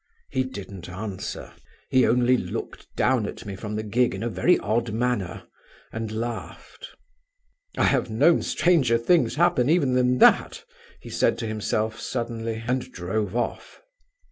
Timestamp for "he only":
1.91-2.35